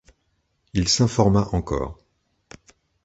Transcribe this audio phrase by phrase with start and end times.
[0.73, 1.99] Il s’informa encore.